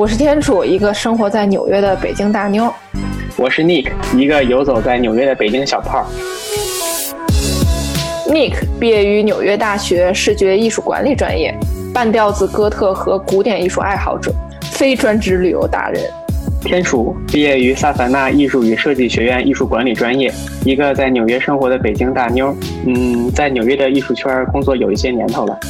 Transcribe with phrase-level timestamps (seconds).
[0.00, 2.72] 我是天楚，一个生活在纽约的北京大妞。
[3.36, 6.06] 我是 Nick，一个游走在纽约的北京小胖。
[8.26, 11.54] Nick 毕业于纽约大学视觉艺术管理专业，
[11.92, 14.32] 半吊子哥特和古典艺术爱好者，
[14.72, 16.02] 非专职旅游达人。
[16.62, 20.32] 天楚毕业于萨凡纳艺术与设计学院艺术管理专业，
[20.64, 22.56] 一个在纽约生活的北京大妞。
[22.86, 25.60] 嗯，在纽约的艺术圈工作有一些年头了。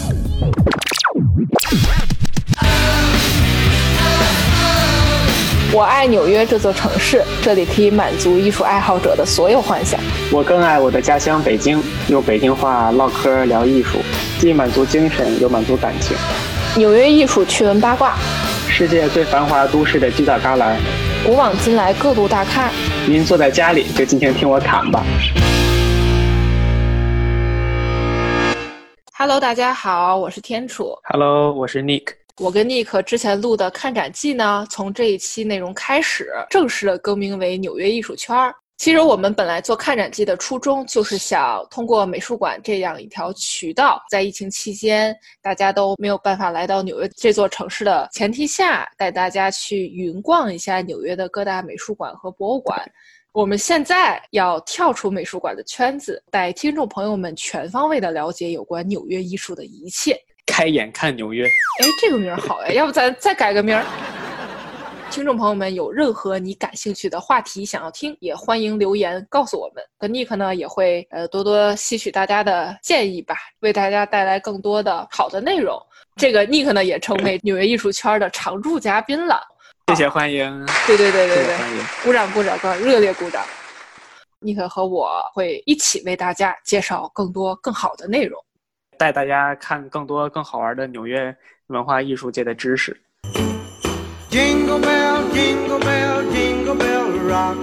[5.81, 9.99] 我爱纽约这座城市，这里可以满足艺术爱好者的所有幻想。
[10.31, 13.97] 我更爱我的家乡北京，用北京话唠嗑聊艺术，
[14.39, 16.15] 既满足精神又满足感情。
[16.77, 18.15] 纽约艺术趣闻八卦，
[18.69, 20.77] 世界最繁华都市的犄角旮旯，
[21.25, 22.69] 古往今来各路大咖。
[23.09, 25.03] 您坐在家里就尽情听我侃吧。
[29.17, 30.95] Hello，大家好，我是天楚。
[31.05, 32.20] Hello，我是 Nick。
[32.41, 38.55] 我跟 Nick 之前录的看展记呢，从这一期内容开始，正式的更名为纽约艺术圈儿。
[38.79, 52.83] 其实我们本来做看展记的初衷，就是想通过美术馆这样一条渠道，在疫情期间大家都没有办法来到纽约这座城市的前提下，带大家去云逛一下纽约的各大美术馆和博物馆。
[53.33, 60.19] 我们现在要跳出美术馆的圈子，带听众朋友们全方位的了解有关纽约艺术的一切。
[60.61, 63.83] 开眼看纽约，哎，这个名儿好哎，要不咱再改个名儿？
[65.11, 69.83] 听众朋友们有任何你感兴趣的话题想要听，也欢迎留言告诉我们。
[69.99, 75.81] 和 Nick 呢也会呃多多吸取大家的建议吧，为大家带来更多的好的内容。
[76.17, 79.41] 这个 Nick 呢也成为纽约艺术圈的常驻嘉宾了。
[79.89, 80.67] 谢谢欢迎。
[80.87, 83.43] 对对对对对谢谢欢迎，鼓掌鼓掌鼓掌，热烈鼓掌。
[84.43, 88.39] Nick 和我会一起为大家介绍更多更好的内容。
[89.01, 91.35] 带大家看更多更好玩的纽约
[91.69, 92.95] 文化艺术界的知识。
[94.29, 97.57] Jingle bell, jingle bell, jingle bell rock.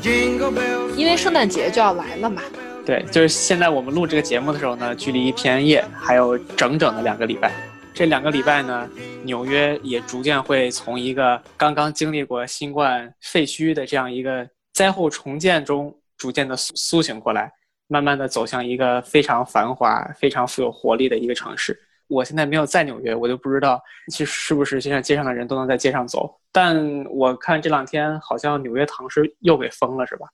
[0.00, 0.94] Jingle bells.
[0.94, 2.40] 因为圣诞节就要来了嘛，
[2.86, 7.50] 对，就是现在我们录这个节目的时候呢，距离平安夜还有整整的两个礼拜。
[7.92, 8.88] 这两个礼拜呢，
[9.24, 17.52] 纽约也逐渐会从一个刚刚经历过新冠废墟的这样一个灾后重建中，逐渐的苏苏醒过来，
[17.88, 21.76] 慢慢的走向一个非常繁华、非常富有活力的一个城市。
[22.06, 26.32] 我现在没有在纽约，我就不知道其实是不是现在街上的人都能在街上走。
[26.52, 30.26] 但我看这两天好像纽约唐诗又给封了，是吧？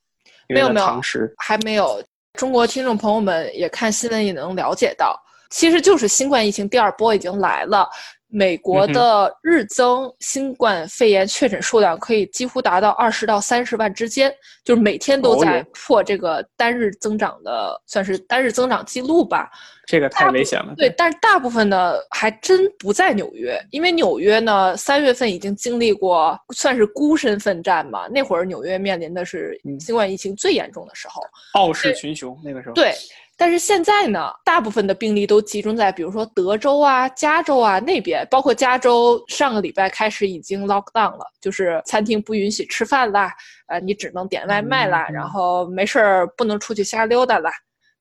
[0.47, 1.33] 没有没有唐诗。
[1.37, 2.01] 还没有。
[2.33, 5.17] 中国听众朋友们也看新闻也能了解到，
[5.49, 7.89] 其实就是新冠疫情第二波已经来了。
[8.27, 19.49] 美国嗯的日增新冠肺炎确诊数量可以几乎达到二十到三十万之间，就是每天都在破这个单日增长的，算是单日增长记录吧。
[19.87, 20.73] 这个太危险了。
[20.75, 31.21] 对，但是大部分呢还真不在纽约，因为纽约呢三月份已经经历过算是孤身奋战嘛，那会儿纽约面临的是嗯新冠疫情最严重的时候。
[31.53, 32.73] 傲视群雄那个时候。
[32.73, 32.93] 对，
[33.37, 43.33] 但是现在呢，大部分的病例都集中在比如说德州啊、加州啊那边，包括加州上个礼拜开始已经 lock down 了，就是餐厅不允许吃饭啦，
[43.67, 47.51] 呃，你只能点外卖啦，嗯然后没事儿不能出去瞎溜达啦，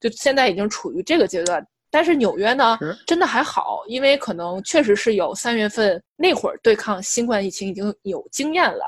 [0.00, 1.66] 就现在已经处于这个阶段。
[1.90, 8.84] 但是纽约呢，真的还好，因为可能确实是有三月份那会儿对抗新冠疫情已经有经验了，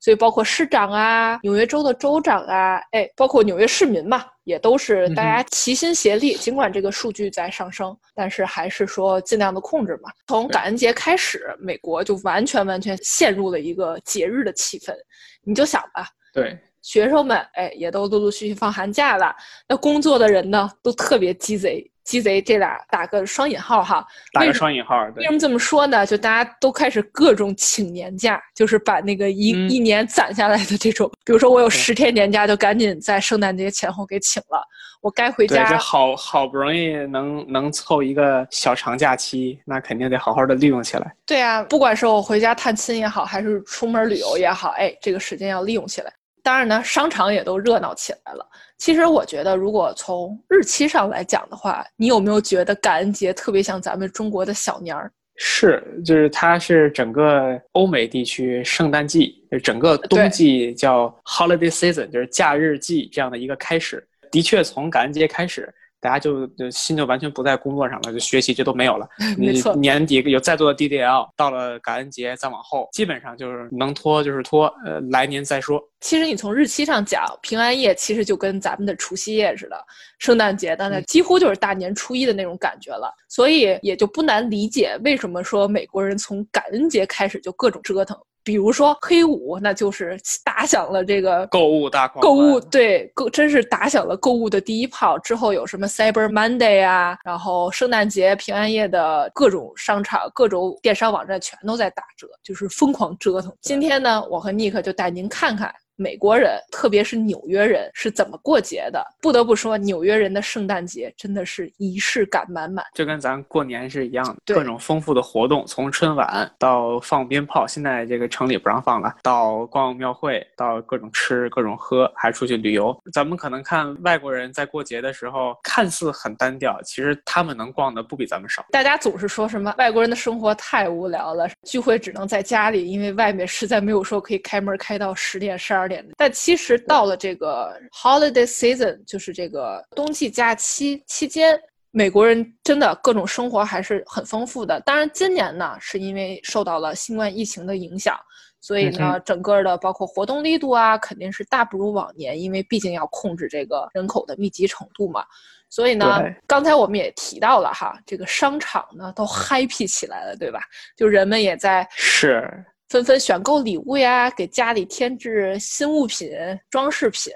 [0.00, 6.34] 所以包括市长啊、纽约州的州长啊，哎，包括纽约市民嘛，也都是大家齐心协力。
[6.34, 10.10] 尽管这个数据在上升，但是还是说尽量的控制嘛。
[10.28, 14.94] 从感恩节开始，美国就完全完全陷入了一个节日的气氛。
[15.42, 19.34] 你就想吧，对，学生们哎也都陆陆续续放寒假了，
[19.68, 21.90] 那工作的人呢都特别鸡贼。
[22.08, 24.02] 鸡贼这俩打个双引号哈，
[24.32, 24.96] 打个双引号。
[25.14, 26.06] 为什，么这么说呢？
[26.06, 34.66] 就大家都开始各种请年假，就是把那个一、嗯一年攒下来的这种，比如说我有十天年假，就赶紧在圣诞节前后给请了。
[35.02, 41.14] 我该回对，家这，好好不容易能能凑一个小长假期，那肯定得好好的利用起来。
[41.26, 46.10] 对啊，不管是我回家探亲也好，还是出门旅游也好，哎，这个时间要利用起来。
[46.42, 48.48] 当然呢，商场也都热闹起来了。
[48.78, 55.10] 其实我觉得，如果从日期上来讲的话，你有没有觉得感恩节特别像咱们中国的小年儿？
[55.40, 64.04] 是，就是它是整个欧美地区圣诞季，就是整个冬季叫 holiday season，就是假日季这样的一个开始。
[64.30, 69.08] 的确，从感恩节开始，大家就就心就完全不在工作上了，就学习这都没有了。
[69.36, 75.82] 没错你年底有再做的 DDL，到了感恩节再往后，基本上就是能拖就是拖，呃，来年再说。
[76.00, 79.76] 其实你从日期上讲，平安夜其实就跟咱们的除夕夜似的，
[80.18, 88.16] 圣诞节的那几乎就是大年初一的那种感觉了，所以也就不难理解为什么说美国人从感恩节开始就各种折腾，
[88.48, 95.18] 比如说黑五，那就是 打响了这个购物大购物对购真是打响了购物的第一炮。
[95.18, 103.54] 之后有什么 Cyber Monday 啊，然后圣诞节、平安夜的各种商场、各种电商网站全都在打折，就是疯狂折腾。
[103.60, 105.70] 今天呢，我和尼克就带您看看。
[106.00, 109.04] 美国人，特别是纽约人是怎么过节的？
[109.20, 112.84] 不得不说，纽约人的圣诞节真的是仪式感满满。
[112.94, 122.96] 就跟咱过年是一样的，各种丰富的活动，从春晚到放鞭炮，现在这个城里不让放了，到逛庙会，到各种吃、各种喝，还出去旅游。
[123.12, 128.64] 咱们可能看外国人在过节的时候看似很单调，其实他们能逛的不比咱们少。
[128.70, 136.14] 大家总是说什么外国人的生活太无聊了，聚会只能在家里，因为外面实在没有说可以开门开到十点、十二点的。
[136.16, 141.58] 但其实到了这个 holiday season，就是这个冬季假期期间，
[141.90, 144.78] 美国人真的各种生活还是很丰富的。
[144.82, 148.16] 当然，今年呢是因为受到了新冠疫情的影响。
[148.60, 155.24] 所以呢，整个的包括活动力度啊，肯定是大不如往年，因为毕竟要控制这个人口的密集程度嘛。
[155.70, 160.60] 所以呢，刚才我们也提到了哈，这个商场呢都 happy 起来了，对吧？
[160.96, 166.30] 就人们也在是，纷纷选购礼物呀，给家里添置新物品、
[166.70, 167.32] 装饰品。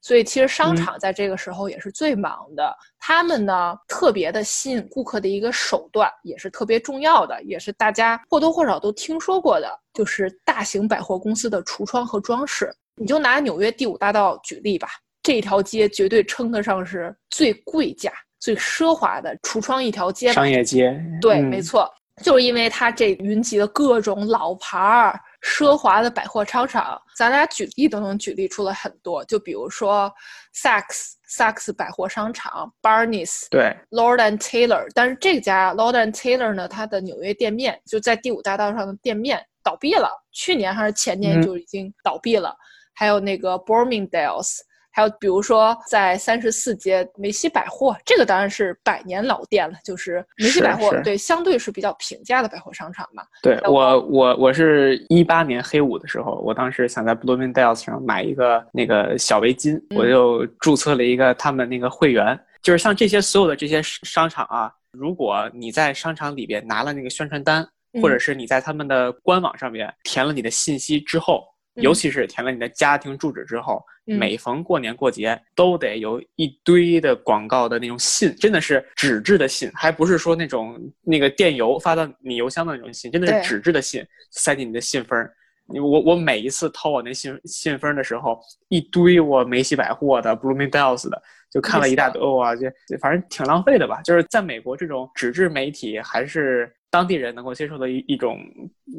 [0.00, 2.74] 所以其实商场在这个时候也是最忙的。
[3.00, 12.72] 他们呢特别的吸引顾客的一个手段，也是特别重要的，也是大家或多或少都听说过的，就是大型百货公司的橱窗和装饰。
[12.94, 14.88] 你就拿纽约第五大道举例吧，
[15.20, 20.34] 这条街绝对称得上是最贵价、最奢华的橱窗一条街吧。
[20.34, 20.96] 商业街。
[21.20, 21.92] 对，嗯没错，
[22.22, 29.24] 就是因为它这云集了各种老牌儿、奢华的百货商场，咱俩举例都能举例出了很多。
[29.24, 30.12] 就比如说
[30.54, 42.54] Saks Saks 百货商场、Barneys、对，Lord and Taylor，但是这家 Lord and Taylor 呢，它的纽约店面就在第五大道上的店面倒闭了，去年还是前年嗯就已经倒闭了。
[42.94, 44.58] 还有那个 Bloomingdale's，
[44.98, 53.22] 还有比如说在三十四街梅西百货，这个当然是百年老店了，就是梅西百货，对，相对是比较平价的百货商场嘛。
[53.40, 62.36] 对我我我是一八年黑五的时候，我当时想在 Bloomingdale's 上买一个那个小围巾，我嗯就注册了一个他们那个会员。
[62.60, 67.64] 就是像这些所有的这些商场啊，如果你在商场里边拿了那个宣传单，
[68.02, 85.32] 或者嗯是你在他们的官网上面填了你的信息之后，嗯尤其是填了你的家庭住址之后，嗯每逢过年过节都得有一堆的广告的那种信，真的是纸质的信，还不是说那种那个电邮发到你邮箱的那种信，真的是纸质的信塞进你的信封儿。
[85.70, 94.00] 你我我每一次掏我那信信封儿的时候，一堆我梅西百货的、Bloomingdale's 的，就看了一大堆，哇，这这反正挺浪费的吧？
[94.00, 98.40] 就是在美国这种纸质媒体还是当地人能够接受的一一种，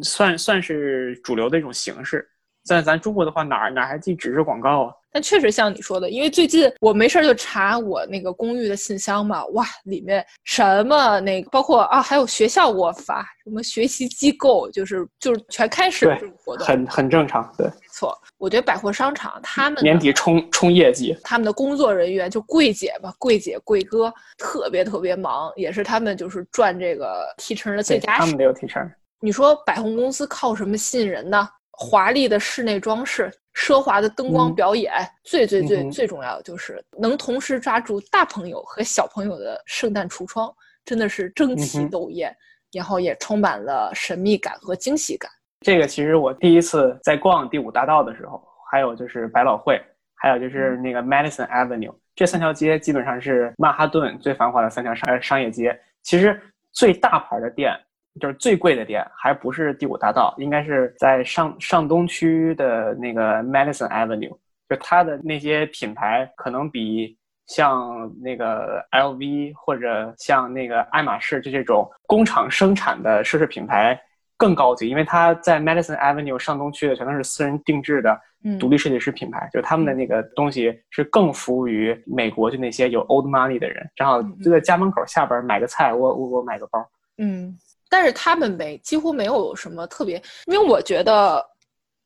[0.03, 2.29] 算算是主流的一种形式。
[2.63, 4.94] 在咱中国的话，哪儿哪儿还进纸质广告啊？
[5.11, 17.51] 但确实像你说的，因为最近我没事儿就查我那个公寓的信箱嘛，哇，里面什么那个包括啊，还有学校给我发什么学习机构，就是就是全开始对这种活动，很很正常。
[17.57, 18.15] 对，没错。
[18.38, 28.88] 我觉得百货商场他们年底冲冲业绩，他们的工作人员就柜姐吧，柜姐柜哥特别特别忙，也是他们就是赚这个提成的最佳对他们得有提成。
[29.21, 31.50] 你说百货公司靠什么吸引人呢？
[31.81, 34.92] 华丽的室内装饰、奢华的灯光嗯表演，
[35.24, 42.36] 最最最最重要的就是能同时抓住大朋友和小朋友的圣诞橱窗，真的是争奇斗艳，
[42.74, 45.31] 然后也充满了神秘感和惊喜感。
[45.62, 49.81] 这个其实我第一次在逛第五大道的时候，还有就是百老汇，
[50.16, 55.80] 还有就是那个 Madison Avenue，这三条街基本上是曼哈顿最繁华的三条商商业街。
[56.04, 56.38] 其实
[56.74, 57.74] 最大牌的店，
[58.19, 64.38] 就是最贵的店，还不是第五大道，应该是在上上东区的那个 Madison Avenue，
[64.69, 73.99] 就它的那些品牌可能比像那个 LV 或者像那个爱马仕就这种工厂生产的奢侈品牌
[74.38, 86.80] 更高级，因为它在 Madison Avenue 上东区的全都是私人定制的嗯独立设计师品牌，就他们的那个东西是更服务于美国就那些有 old money 的人，正好就在家门口下边买个菜，我我我买个包。
[87.18, 87.57] 嗯，
[87.89, 91.43] 但是他们没几乎没有什么特别，因为我觉得，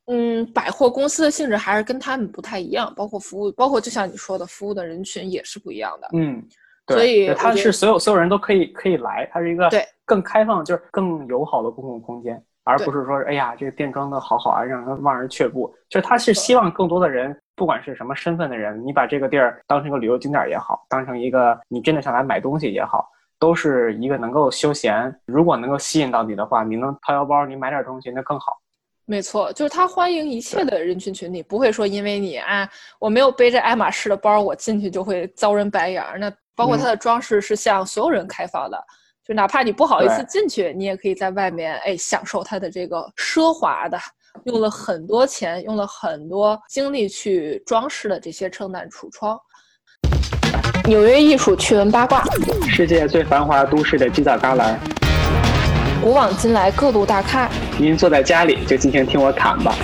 [0.06, 6.08] 嗯，百货公司的性质还是跟他们不太一样，包括服务，包括就像你说的，服务的人群也是不一样的。
[6.14, 6.42] 嗯，
[6.86, 15.74] 对所以对它是所有所有人都可以可以来，它是一个对更开放，就是更友好的公共空间，而不是说哎呀这个店装的好好啊，让人望而却步。
[15.88, 23.08] 就是它是希望更多的人，不管是什么身份的人，你把这个地儿当成一个旅游景点也好，当成一个你真的想来买东西也好。
[23.38, 28.60] 都是一个能够休闲，如果能够吸引到你的话，你能掏腰包，你买点东西那更好。
[29.06, 32.66] 没错，就是他欢迎一切的人群群体，不会说因为你啊，
[32.98, 36.18] 我没有背着爱马仕的包，我进去就会遭人白眼儿。
[36.18, 38.82] 那包括它的装饰是向所有人开放的，
[39.22, 43.98] 就哪怕你不好意思进去，你也可以在外面哎享受它的这个奢华的，
[44.44, 49.38] 用了很多钱，用了很多精力去装饰的这些圣诞橱窗。
[50.86, 52.22] 纽约艺术趣闻八卦，
[52.68, 54.76] 世界最繁华都市的犄角旮旯，
[56.02, 57.48] 古往今来各路大咖。
[57.78, 59.74] 您坐在家里就尽情听我侃吧。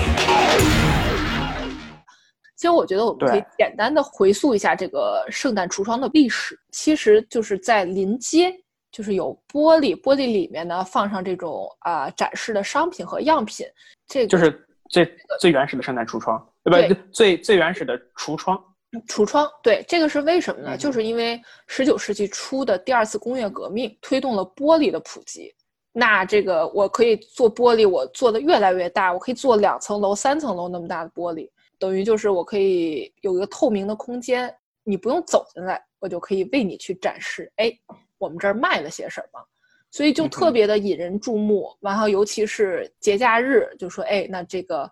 [2.55, 6.59] 其实我觉得我们可以简单的回溯一下这个圣诞橱窗的历史。
[6.71, 8.53] 其实就是在临街，
[8.93, 13.67] 就是有玻璃，玻璃里面呢放上这种啊、展示的商品和样品。
[14.07, 16.87] 这个就是最最原始的圣诞橱窗，对吧？
[16.87, 18.63] 对最最原始的橱窗。
[19.07, 20.71] 橱窗，对，这个是为什么呢？
[20.75, 25.55] 嗯就是因为十九世纪初的第二次工业革命推动了玻璃的普及。
[25.93, 34.55] 那这个我可以做玻璃，我做的越来越大，我可以做两层楼、三层楼那么大的玻璃，等于就是我可以有一个透明的空间，
[34.85, 37.73] 你不用走进来，我就可以为你去展示，哎，
[38.19, 39.41] 我们这儿卖了些什么，
[39.91, 41.77] 所以就嗯特别的引人注目。
[41.81, 44.89] 然后尤其是节假日，就说，哎，那这个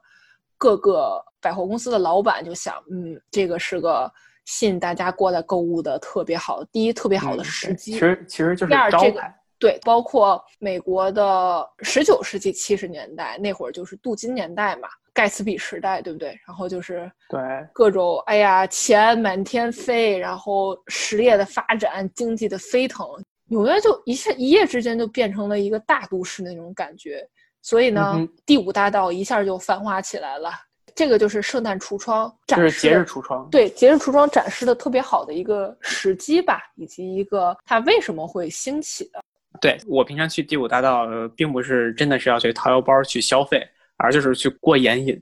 [0.59, 4.13] 各个百货公司的老板就想，嗯，这个是个
[4.45, 7.93] 吸引大家过来购物的特别好，第一特别好的嗯时机。
[7.93, 9.23] 对其实其实就是第二这个。
[9.61, 16.29] 对，包括美国的十九世纪七十年代那会儿，就是镀金年代嘛，盖茨比时代，对不对？
[16.47, 17.41] 然后就是对
[17.73, 23.05] 各种哎呀钱满天飞，然后实业的发展，经济的飞腾，
[23.47, 27.29] 纽约就一下一夜之间就变成了一个大都市那种感觉。
[27.63, 30.51] 所以呢，嗯第五大道一下就繁华起来了。
[30.95, 33.49] 这个就是圣诞橱窗展示就是节日橱窗。
[33.51, 39.23] 对节日橱窗展示的特别好的一个时机吧，以及一个它为什么会兴起的。
[39.61, 43.65] 对我平常去第五大道，呃，并不是真的是要去掏腰包去消费，
[43.97, 45.21] 而就是去过眼瘾。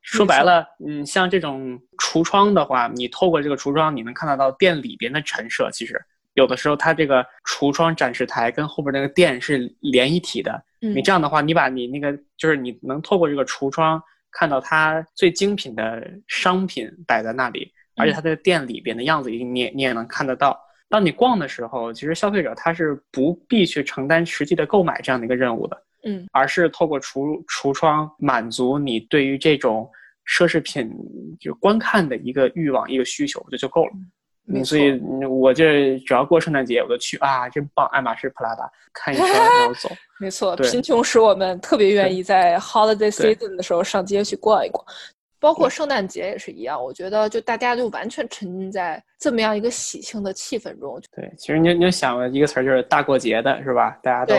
[0.00, 5.68] 说白了，嗯，像这种橱窗的话，你透过这个橱窗，你能看得到店里边的陈设。
[5.72, 6.00] 其实
[6.36, 10.52] 有的时候，它这个橱窗展示台跟后边那个店是连一体的。
[10.80, 14.00] 嗯你这样的话，你把你那个就是你能透过这个橱窗
[14.30, 20.56] 看到它最精品的商品摆在那里，而且它在店里边的样子，你也你也能看得到。
[20.88, 29.90] 当你逛的时候，其实消费者他是不必去承担实际的购买这样的一个任务的，嗯，而是透过橱橱窗满足你对于这种
[30.28, 30.88] 奢侈品
[31.40, 33.92] 就观看的一个欲望、一个需求，这就够了。
[33.94, 34.00] 没
[34.48, 39.88] 嗯，所以嗯我这只要过圣诞节，我就去啊，真棒，爱马仕、普拉达看一圈，然后走。
[40.18, 44.82] 没错，贫穷使我们特别愿意在 holiday season 的时候上街去逛一逛，
[45.38, 46.82] 包括圣诞节也是一样。
[46.82, 50.98] 我觉得就大家就完全沉浸在这么样一个喜庆的气氛中。
[51.14, 53.98] 对，其实你你就想一个词儿，就是大过节的，是吧？
[54.02, 54.34] 大家都，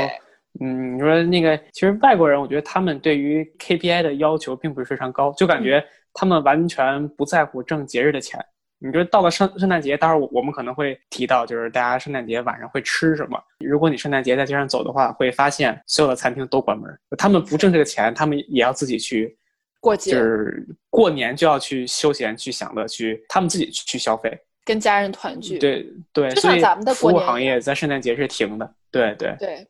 [0.62, 8.44] 嗯，你说那个，其实外国人，我觉得他们对于 KPI 的要求并不是非常高，就感觉他们完全不在乎挣节日的钱。
[8.80, 13.42] 你说到了圣圣诞节，待会儿我我们可能会提到，就是大家圣诞节晚上会吃什么。
[13.60, 19.36] 如果你圣诞节在街上走的话，会发现所有的餐厅都关门，他们不挣这个钱，他们也要自己去，
[19.80, 24.40] 过节就是过年就要去休闲、去享乐、去他们自己去消费。
[24.64, 25.58] 跟家人团聚。
[25.58, 28.74] 对对，就像咱们的服务行业在圣诞节是停的。
[28.92, 29.36] 对对。
[29.40, 29.68] 对，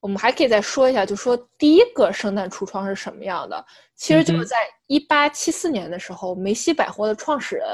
[0.00, 3.64] 我们还可以再说一下，就说第一个圣诞橱窗是什么样的。
[3.94, 4.56] 其实就是在
[4.86, 7.66] 一八七四年的时候，梅西百货的创始人，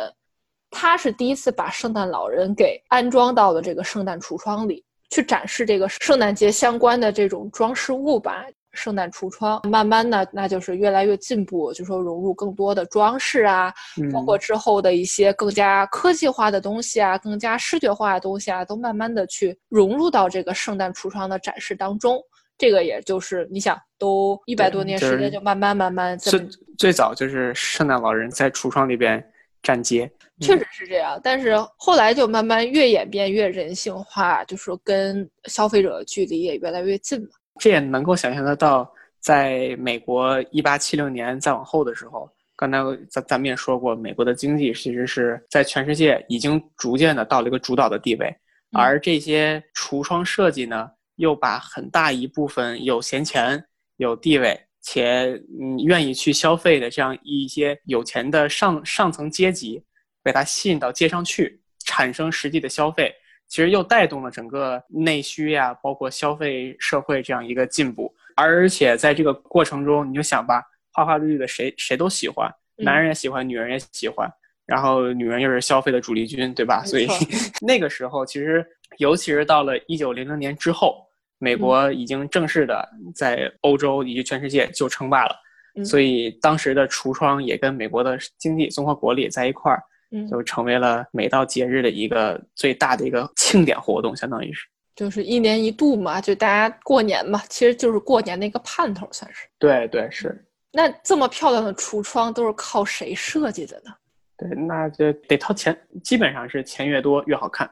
[0.72, 8.44] 他是第一次把圣诞老人给安装到了这个圣诞橱窗里，去展示这个圣诞节相关的这种装饰物吧。
[8.72, 13.70] 圣诞橱窗慢慢的，那就是越来越进步，就说融入更多的装饰啊，
[14.10, 22.18] 包嗯括之后的一些更加科技化的东西啊，更加视觉化的东西啊，都慢慢的去融入到这个圣诞橱窗的展示当中。
[22.56, 26.48] 这个也就是你想，都一百多年时间，就慢慢慢慢这最，
[26.78, 29.22] 最早就是圣诞老人在橱窗里边
[29.62, 30.10] 站街，
[30.42, 31.20] 确实是这样。
[31.22, 37.28] 但是后来就慢慢越演变越人性化，就说跟消费者距离也越来越近嘛。
[37.60, 48.26] 这也能够想象得到，在美国一八七六年再往后的时候，刚才咱咱们也说过，美国的经济其实是在全世界已经逐渐的到了一个主导的地位，
[48.72, 53.62] 嗯而这些橱窗设计呢，又把很大一部分有闲钱、
[53.98, 59.82] 有地位且嗯愿意去消费的这样一些有钱的上上层阶级，
[60.22, 63.14] 被它吸引到街上去，产生实际的消费。
[63.48, 68.14] 其实又带动了整个内需呀，包括消费社会这样一个进步。
[68.34, 74.26] 而且在这个过程中，你就想吧，花花绿绿的谁谁都喜欢，男人也喜欢，女人也喜欢，
[74.64, 76.82] 然后女人又是消费的主力军，对吧？
[76.86, 77.06] 所以
[77.60, 81.06] 那个时候，其实尤其是到了一九零零年之后，
[81.38, 85.36] 美国已经正式的在欧洲以及全世界就称霸了。
[85.84, 89.82] 所以当时的橱窗也跟美国的经济综合国力在一块儿，
[90.30, 94.66] 就成为了每到节日的一个最大的一个庆典活动，相当于是。
[94.94, 99.48] 就是一年一度嘛，就大家过年嘛，其实就是过年那个盼头，算是。
[99.58, 100.44] 对对是。
[100.70, 103.90] 那这么漂亮的橱窗都是靠谁设计的呢？
[104.36, 107.70] 对，那就得掏钱，基本上是钱越多越好看。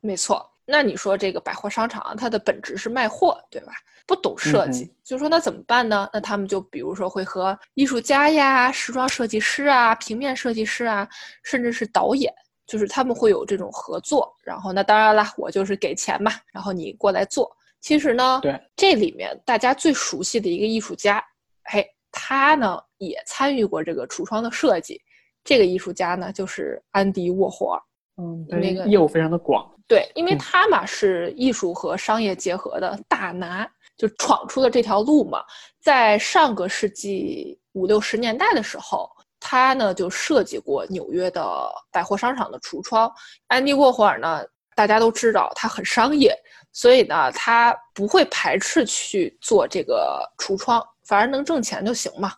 [0.00, 0.50] 没错。
[0.66, 3.72] 那你说这个百货商场，它的本质是卖货，对吧？
[4.06, 6.08] 不懂设计，就说那怎么办呢？
[6.12, 11.08] 那他们就比如说会和艺术家呀、时装设计师啊、平面设计师啊，
[11.42, 12.30] 甚至是导演，
[12.66, 14.30] 就是他们会有这种合作。
[14.42, 17.50] 然后那当然啦，我就是给钱嘛，然后你过来做。
[17.80, 21.24] 其实呢，对这里面大家最熟悉的一个艺术家，
[21.64, 25.00] 嘿，他呢也参与过这个橱窗的设计。
[25.42, 27.82] 这个艺术家呢就是安迪沃霍尔。
[28.16, 29.70] 嗯，那个业务非常的广。
[29.86, 33.68] 对，因为他嘛是艺术和商业结合的大拿。
[33.96, 35.40] 就闯出了这条路嘛，
[35.80, 41.46] 在上个世纪五六十年代的时候，他呢就设计过纽约的
[41.92, 43.08] 百货商场的橱窗。
[43.46, 44.42] 安迪沃霍尔呢，
[44.74, 46.36] 大家都知道他很商业，
[46.72, 52.32] 所以呢他不会排斥去做这个橱窗，反正能挣钱就行嘛。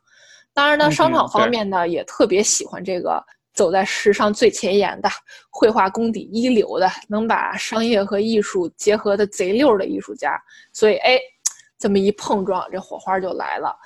[0.52, 3.24] 当然呢，商场方面呢也特别喜欢这个
[3.56, 5.08] 走在时尚最前沿的、
[5.50, 10.40] 绘画功底一流的、能把商业和艺术结合的贼溜的艺术家。
[10.72, 11.18] 所以，哎。
[11.78, 13.76] 这么一碰撞，这火花就来了。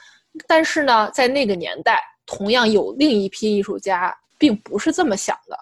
[0.46, 5.58] 但是呢，在那个年代，同样有另一批艺术家并不是这么想的。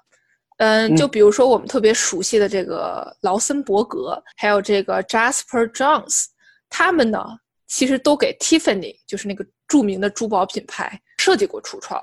[0.58, 6.26] 嗯，就比如说我们特别熟悉的这个劳森伯格，还有这个 Jasper Johns，
[6.68, 7.24] 他们呢
[7.66, 11.98] 其实都给 Tiffany，就是那个著名的珠宝品牌设计过橱窗。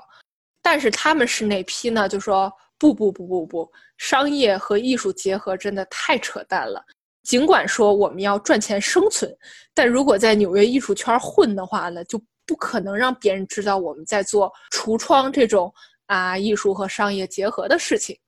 [0.68, 6.84] 但是他们是哪批呢，就说不不不不不，商业和艺术结合真的太扯淡了。
[7.22, 9.32] 尽管说我们要赚钱生存，
[9.72, 15.72] 但如果在纽约艺术圈混的话呢，就不可能让别人知道我们在做橱窗这种
[16.06, 18.18] 啊艺术和商业结合的事情。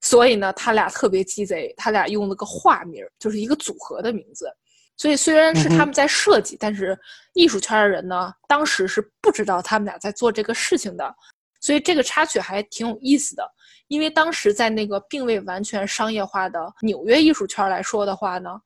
[0.00, 4.48] 所以呢，他俩特别鸡贼，他俩用了个化名，就是一个组合的名字。
[4.96, 6.96] 所以虽然是他们在设计，但是
[7.34, 11.12] 艺术圈的人呢，当时是不知道他们俩在做这个事情的。
[11.60, 13.48] 所以这个插曲还挺有意思的。
[13.88, 18.60] 因为当时在那个并未完全商业化的纽约艺术圈来说的话呢，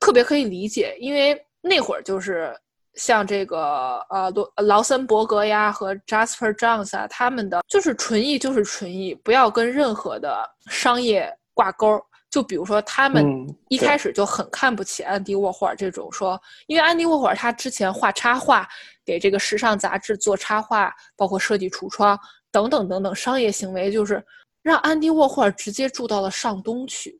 [0.00, 2.56] 特别可以理解，因为那会儿就是
[2.94, 12.00] 像这个呃罗劳森伯格呀和 Jasper Johns 啊，他们的就是纯艺就是纯艺，不要跟任何的商业挂钩。
[12.30, 18.68] 就比如说他们一开始就很看不起安迪沃霍尔这种说，因为安迪沃霍尔他之前画插画，
[19.06, 22.18] 给这个时尚杂志做插画，包括设计橱窗
[22.52, 24.22] 等等等等商业行为，就是。
[24.62, 27.16] 让安迪沃霍尔直接住到了上东去，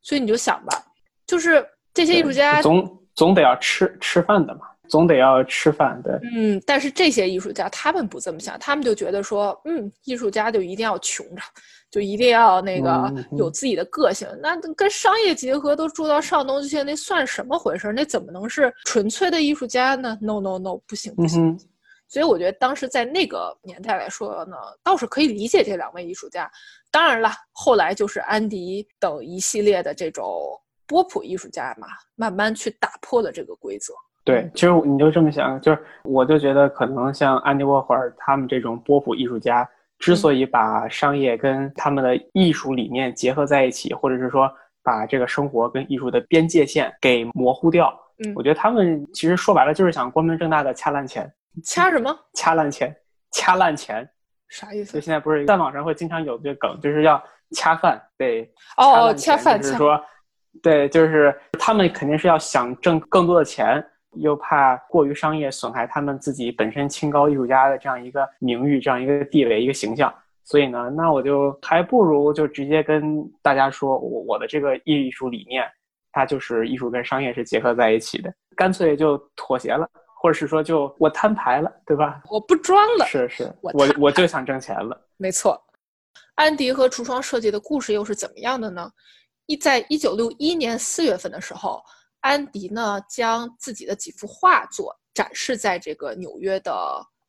[0.00, 0.84] 所以你就想吧，
[1.26, 6.12] 就是这些艺术家总总得要吃吃饭的嘛，总得要吃饭对。
[6.34, 11.42] 嗯，但是这些艺术家他们不这么想，他们就觉得说，嗯，艺术家就一定要穷着，
[11.90, 17.92] 就一定要那个有自己的个性，那跟商业结合都住到上东去，那算什么回事？
[17.92, 21.58] 那怎么能是纯粹的艺术家呢？No No No，不行不行。
[22.10, 26.50] 所以我觉得当时在那个年代来说呢，倒是可以理解这两位艺术家。
[26.90, 30.26] 当然了，后来就是安迪等一系列的这种
[30.86, 33.92] 波普艺术家嘛，慢慢去打破了这个规则。
[34.28, 39.66] 对，其实你就这么想，就是我就觉得可能像安迪沃霍尔他们这种波普艺术家，
[39.98, 44.46] 之所以把商业跟他们的艺术理念结合在一起，或者是说
[44.82, 51.32] 把这个生活跟艺术的边界线给模糊掉，嗯，我觉得他们其实说白了就是想光明正大的掐烂钱。
[51.64, 52.14] 掐什么？
[52.34, 52.94] 掐烂钱，
[53.32, 54.06] 掐烂钱，
[54.50, 54.92] 啥意思？
[54.92, 57.20] 就现在不是在网上会经常有这个梗，就是要
[57.52, 59.98] 掐饭，对，哦，掐饭，就是说，
[60.62, 63.82] 对，就是他们肯定是要想挣更多的钱，
[64.14, 70.12] 又怕过于商业损害他们自己本身清高艺术家的这样一个名誉、这样一个地位、一个形象，
[70.44, 75.64] 所以呢，那我就还不如就直接跟大家说，我我的这个艺术理念，
[76.12, 79.88] 它就是艺术跟商业是结合在一起的，干脆就妥协了。
[80.20, 82.20] 或者是说，就我摊牌了，对吧？
[82.28, 83.06] 我不装了。
[83.06, 85.00] 是是，我我就想挣钱了。
[85.16, 85.56] 没错，
[86.34, 88.90] 安迪和橱窗设计的故事又是怎么样的呢？
[89.46, 91.80] 一在一九六一年四月份的时候，
[92.20, 96.72] 安迪呢将自己的几幅画作展示在这个纽约的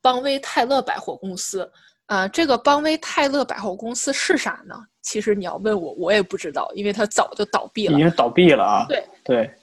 [0.00, 1.70] 邦威泰勒百货公司。
[2.06, 4.74] 呃，这个邦威泰勒百货公司是啥呢？
[5.00, 7.94] 其实你要问我，我也不知道，因为它早就倒闭了。
[7.94, 8.84] 已经倒闭了啊。
[8.88, 9.54] 对对，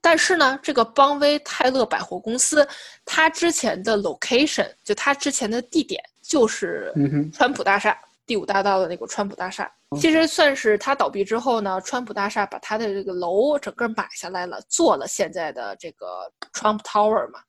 [0.00, 2.66] 但是呢，这个邦威泰勒百货公司，
[3.04, 6.90] 它之前的 location 就它之前的地点就是
[7.34, 9.70] 川普大厦第五大道的那个川普大厦。
[9.98, 17.40] 其实算是它倒闭之后呢，川普大厦把它的这个楼整个买下来了，做了现在的这个 Trump Tower 嘛。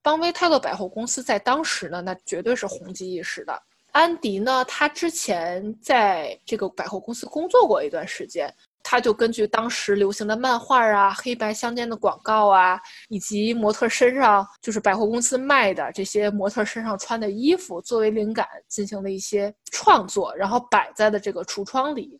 [0.00, 3.60] 邦威泰勒百货公司在当时呢，那绝对是红极一时的。
[3.90, 8.54] 安迪呢，他之前在这个百货公司工作过一段时间，
[8.88, 22.16] 他就根据当时流行的漫画啊、黑白相间的广告啊，以及模特身上就是百货公司卖的这些模特身上穿的衣服作为灵感进行了一些创作，然后摆在了这个橱窗里。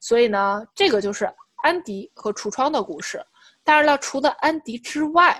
[0.00, 1.30] 所以呢，这个就是
[1.62, 3.22] 安迪和橱窗的故事。
[3.62, 5.38] 当然了，除了安迪之外，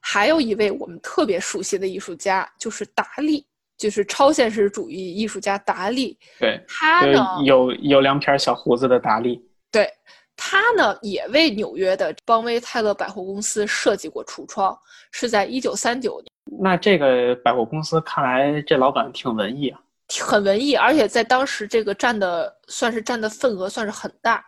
[0.00, 3.46] 还有一位我们特别熟悉的艺术家，就是达利，
[3.78, 6.18] 就是超现实主义艺术家达利。
[6.40, 9.40] 对，他呢，有有两撇小胡子的达利。
[9.68, 9.92] 对
[10.36, 14.78] 他呢，也为纽约的邦威泰勒百货公司设计过橱窗，
[15.10, 19.80] 是在一九三九年，那这个百货公司看来这老板挺文艺啊。
[20.20, 24.44] 很文艺，而且在当时这个占的算是占的份额算是很大。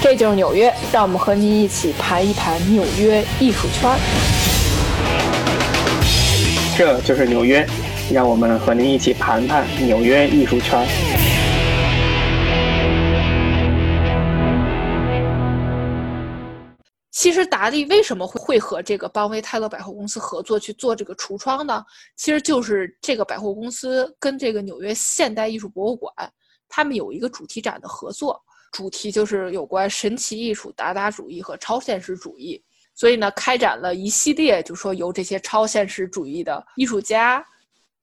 [0.00, 3.90] 这就是纽约，让我们和您一起盘一盘纽约艺术圈。
[6.76, 7.66] 这就是纽约，
[8.12, 10.86] 让我们和您一起盘盘纽约艺术圈。
[17.22, 21.84] 其实达利为什么会会和这个邦威泰勒百货公司合作去做这个橱窗呢？
[22.16, 26.12] 其实就是这个百货公司跟这个纽约现代艺术博物馆，
[26.68, 32.60] 他们有一个主题展的合作，主题就是有关神奇艺术、达达主义和超现实主义。
[32.92, 37.46] 所以呢，开展了一系列，就说由这些超现实主义的艺术家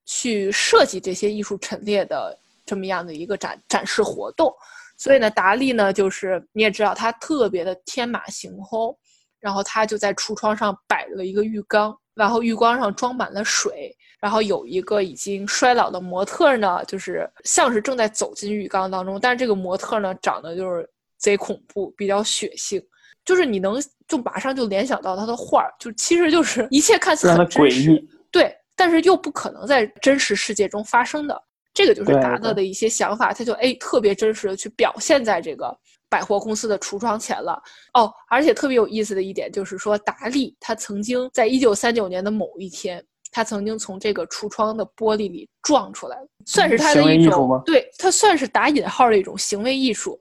[0.05, 4.49] 去设计这些艺术陈列的这么样的一个展展示活动。
[4.95, 8.97] 所以呢，达利呢，就是你也知道，他特别的天马行空，
[9.39, 22.83] 然后他就在橱窗上摆了一个浴缸，然后浴缸上装满了水，然后有一个已经衰老的模特呢，就是像是正在走进浴缸当中，但是这个模特呢，长得就是贼恐怖，比较血腥，
[23.23, 28.09] 就是你能就马上就联想到他的画儿，就其实就是一切看似很真诡实，异。
[28.31, 31.41] 对，但是又不可能在真实世界中发生的。
[31.71, 35.73] 这个就是达勒的一些想法，他就哎特别真实的去表现在这个
[36.09, 37.61] 百货公司的橱窗前了。
[37.93, 50.19] 哦，而且特别有意思的一点就是说，达利他曾经在一九三九年的某一天，他曾经从这个橱窗的玻璃里撞出来了，算是他的一种对他算是打引号的一种行为艺术。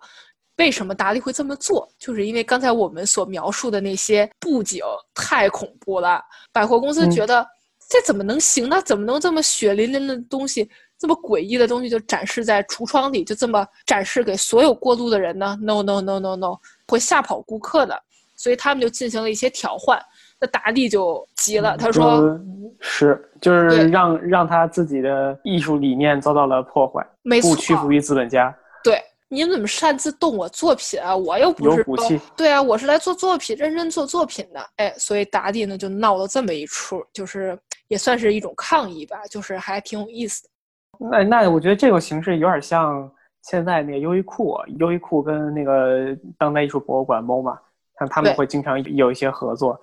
[0.58, 1.88] 为什么达利会这么做？
[2.00, 4.82] 就是因为刚才我们所描述的那些布景
[5.14, 6.20] 太恐怖了，
[6.52, 7.46] 百货公司嗯觉得、
[7.88, 8.82] 这怎么能行呢？
[8.82, 10.68] 怎么能这么血淋淋的东西，
[10.98, 16.58] 这么诡异的东西就展示在橱窗里，就这么展示给所有过路的人呢？No No No No No，
[16.88, 18.02] 会吓跑顾客的。
[18.36, 20.00] 所以他们就进行了一些调换。
[20.40, 22.20] 那达利就急了，他说
[22.78, 28.56] 就是就是让让他自己的艺术理念遭到了破坏，：“没错不，屈服于资本家。
[28.84, 31.16] 对，你怎么擅自动我作品啊？
[31.16, 34.64] 我又不是有骨气对啊，我是来做作品，认真做作品的。
[34.76, 37.58] 哎，所以达利呢就闹了这么一出，就是
[37.88, 40.50] 也算是一种抗议吧，就是还挺有意思的。
[40.98, 43.10] 那那我觉得这种形式有点像
[43.42, 47.56] 现在那个优衣库，优衣库跟那个当代艺术博物馆 MoMA，
[47.98, 49.80] 像他们会经常有一些合作，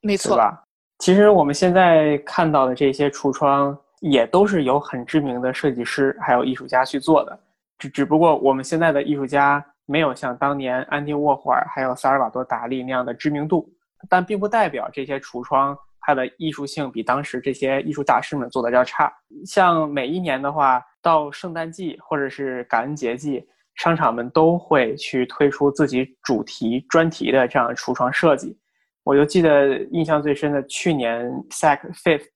[0.00, 0.64] 没错，对吧？
[0.98, 7.38] 其实我们现在看到的这些橱窗，也都是由很知名的设计师还有艺术家去做的，
[7.78, 13.68] 只只不过我们现在的艺术家没有像当年安迪沃霍尔还有萨尔瓦多达利那样的知名度，
[14.08, 19.10] 但并不代表这些橱窗它的艺术性比当时这些艺术大师们做的要差。
[19.46, 23.42] 像每一年的话，到圣诞季或者是感恩节季，
[23.76, 28.56] 商场们都会去推出自己主题专题的这样的橱窗设计。
[29.02, 32.26] 我就记得印象最深的，去年 Saks Fifth，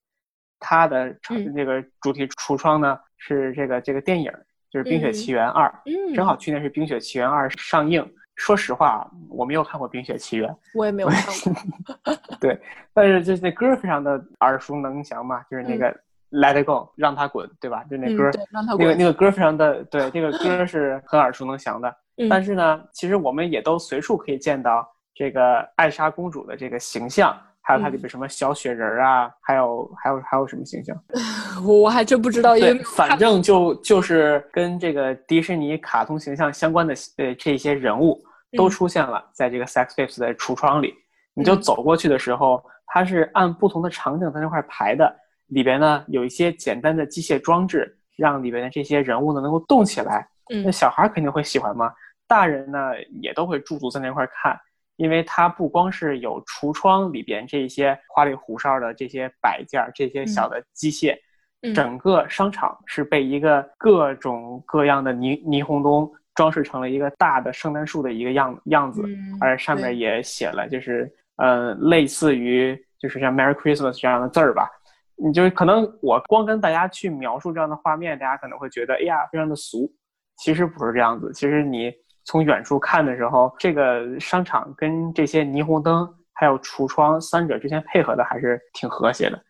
[0.58, 4.32] 它的嗯这个主题橱窗呢是这个这个电影，
[4.70, 8.02] 就是《冰雪奇缘二》嗯，正好去年是《冰雪奇缘二》上映。
[8.38, 11.22] 说实话，我没有看过《冰雪奇缘》，我也没有看
[11.52, 12.14] 过。
[12.40, 12.58] 对，
[12.94, 15.94] 但是就是那歌非常的耳熟能详嘛，就是那个
[16.30, 17.82] Let It Go，让它滚，对吧？
[17.90, 18.98] 就那歌，嗯，对，让他那个滚。
[18.98, 21.88] 那个歌非常的对，这个歌是很耳熟能详的。
[22.16, 30.96] 嗯但是呢，其实我们也都随处可以见到这个艾莎公主的这个形象，还有它里嗯边什么小雪人儿啊，还有还有还有什么形象？
[31.66, 38.20] 我我还真不知道，有，反正就就是跟这个迪士尼卡通形象相关的呃这些人物
[38.52, 40.94] 都嗯出现了在这个 Fifth 的橱窗里。
[41.34, 45.14] 你就嗯走过去的时候，它是按不同的场景在那块排的，
[45.46, 50.28] 里边呢有一些简单的机械装置，让里边的这些人物呢能够动起来。
[50.48, 51.92] 那嗯小孩儿肯定会喜欢嘛，
[52.26, 54.58] 大人呢也都会驻足在那块儿看，
[54.96, 61.14] 因为它不光是有橱窗里边这些花里胡哨的这些摆件儿、这些小的机械，
[61.62, 74.70] 嗯整个商场是被一个各种各样的霓霓虹灯装饰成了一个大的圣诞树的一个样样子，嗯而上面也写了就是呃类似于就是像 Merry Christmas 这样的字儿吧。
[75.16, 79.92] 你就可能我光跟大家去描述这样的画面，大家可能会觉得哎呀非常的俗，
[80.36, 81.32] 其实不是这样子。
[81.34, 81.92] 其实你
[82.24, 89.42] 从远处看的时候，这个商场跟这些霓虹灯还有橱窗三者之间配合的还是挺和谐的。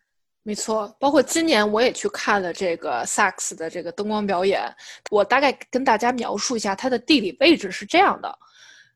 [0.49, 4.63] 没错，包括今年我也去看了这个萨克斯的这个灯光表演。
[5.11, 8.35] 我大概跟大家描述一下它的地理位置是这样的：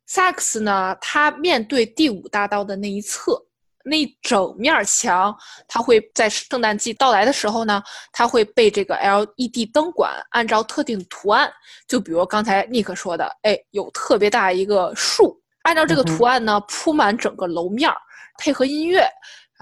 [0.06, 3.38] 萨克斯呢，它面对第五大道的那一侧，
[3.84, 5.36] 那一整面墙，
[5.68, 11.52] 它会在圣诞季到来的时候呢，它会被这个 LED 灯管按照特定图案，
[11.86, 17.96] 就比如刚才尼克说的，哎，有特别大一个树，按照这个图案呢铺满整个楼面儿，
[18.38, 19.06] 配合音乐。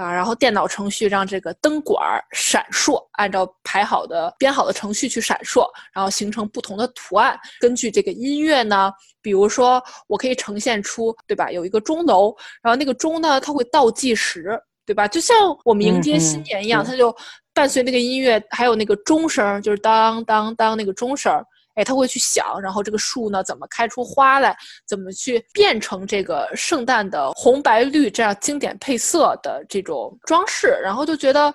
[0.00, 7.38] 啊，然后电脑程序让这个灯管闪烁，按照排好的编好的程序去闪烁，然后形成不同的图案。
[7.60, 11.50] 根据这个音乐呢，比如说我可以呈现出，对吧？
[11.50, 15.06] 有一个钟楼，然后那个钟呢，它会倒计时，对吧？
[15.06, 17.14] 就像我们迎接新年一样，对它就
[17.52, 21.44] 伴随那个音乐，还有那个钟声儿，就是当当当那个钟声儿。
[21.80, 24.54] 哎，他会去想，然后这个树呢怎么开出花来，
[24.86, 31.52] 怎么去变成这个圣诞的红白绿这样经典配色的这种装饰，然后就觉得，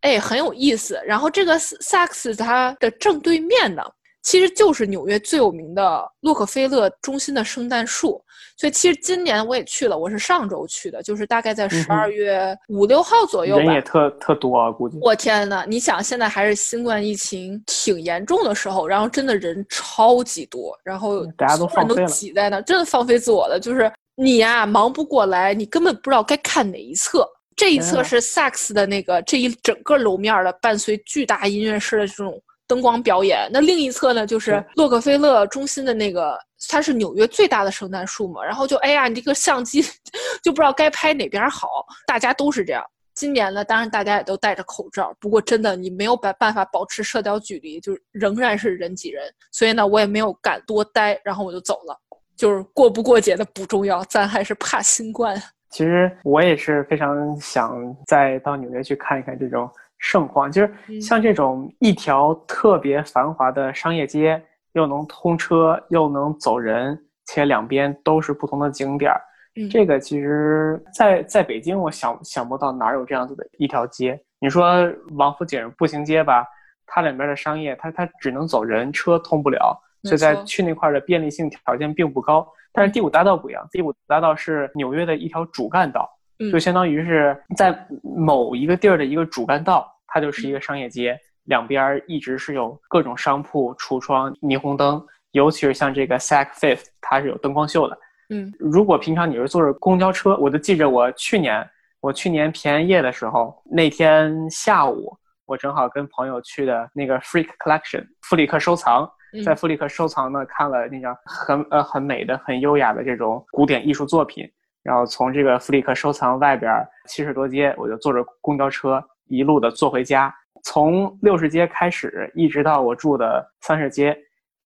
[0.00, 0.98] 哎，很有意思。
[1.04, 3.82] 然后这个萨克斯它的正对面呢，
[4.26, 8.20] 其实就是纽约最有名的洛克菲勒中心的圣诞树。
[8.56, 13.62] 所以其实今年我也去了，我是上周去的，就是大概在十二月五六号左右吧。
[13.62, 14.98] 人也特特多啊，估计。
[15.00, 21.68] 我天呐，你想现在还是新冠疫情挺严重的时候，然后真的人超级多，然后嗯大家都
[22.06, 23.60] 挤在那儿，真的放飞自我了。
[23.60, 27.24] 就是你呀、忙不过来，你根本不知道该看哪一侧。
[27.54, 39.82] 这一侧嗯是萨克斯的那个这一整个楼面儿的伴随巨大音乐室的这种灯光表演，那另一侧呢就是是洛克菲勒中心的那个，它是纽约最大的圣诞树嘛，然后就哎呀，你这个相机
[40.42, 41.68] 就不知道该拍哪边儿好，
[42.06, 42.84] 大家都是这样。
[43.14, 51.98] 今年呢，当然大家也都戴着口罩，不过真的你没有办办法保持社交距离，就是仍然是人挤人，所以呢，我也没有敢多待，然后我就走了。
[52.36, 55.42] 就是过不过节的不重要，咱还是怕新冠。
[55.70, 57.74] 其实我也是非常想
[58.06, 59.66] 再到纽约去看一看这种
[59.98, 69.20] 盛况，就是嗯像这种一条特别繁华的商业街，又能通车又能走人，且两边都是不同的景点儿。
[69.58, 74.20] 嗯这个其实在在北京，我想想不到哪有这样子的一条街。
[74.38, 76.46] 你说王府井步行街吧，
[76.84, 82.46] 它两边的商业，它它只能走人，车通不了，所以在去那块儿的便利性条件并不高。
[82.70, 86.15] 但是第五大道不一样，第五大道是纽约的一条主干道，嗯
[86.52, 97.98] 就相当于是在某一个地儿的一个主干道，它就是一个商业街，两边儿一直是有各种商铺、橱窗、霓虹灯，尤其是像这个 Saks Fifth，它是有灯光秀的。
[98.30, 98.52] 嗯。
[98.58, 101.66] 如果平常你是坐着公交车，我就记着我去年
[102.00, 109.42] 我去年平安夜的时候，那天下午我正好跟朋友去的那个 Freak Collection 富里克收藏，嗯。
[109.42, 114.44] 在富里克收藏呢看了那张很呃很美的、很优雅的这种古典艺术作品，
[114.86, 116.72] 然后从这个富利克收藏外边
[117.08, 124.16] 七十多街，我就坐着公交车一路的坐回家，从六十街开始，一直到我住的三十街。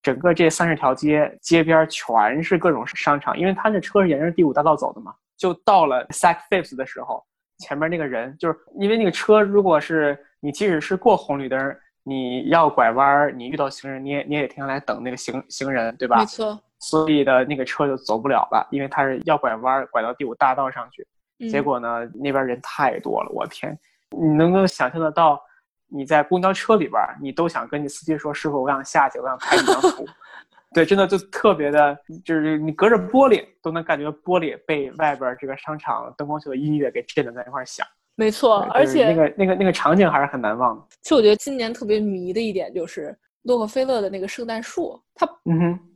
[0.03, 5.15] 整个这三十条街街边全是各种商场，因为他那车是沿着第五大道走的嘛。
[5.39, 7.25] 就到了 Saks Fifth 的时候，
[7.59, 16.27] 前面那个人就是因为那个车，如果是你即使是过红绿灯，你要拐弯，你遇到行人，你也你也停下来等那个行行人，对吧没？
[16.27, 16.59] 错。
[16.81, 21.07] 所以的那个车就走不了了，因为它是要拐弯儿，拐到第五大道上去。
[21.39, 23.75] 嗯结果呢，那边人太多了，我天！
[24.11, 25.41] 你能够想象得到，
[25.89, 30.05] 你在公交车里边儿，你都想跟你司机说：“师傅，我想下去，我想拍一张图。
[30.75, 37.87] ”对，真的就特别的，就是你隔着玻璃都能感觉玻璃被外边儿这个商场灯光秀的音乐给震得在一块儿响。
[38.17, 40.85] 没错，而且那个那个那个场景还是很难忘的。
[41.01, 45.27] 其实我觉得今年特别迷的一点就是洛克菲勒的那个圣诞树，它